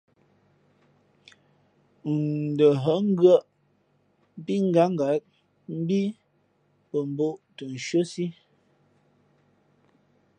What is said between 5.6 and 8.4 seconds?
mbí pαmbᾱ ō tα nshʉ́άsí.